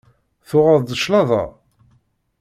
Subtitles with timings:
[0.47, 1.43] Tuɣeḍ-d claḍa?